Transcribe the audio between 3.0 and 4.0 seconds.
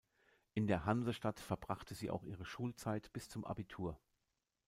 bis zum Abitur.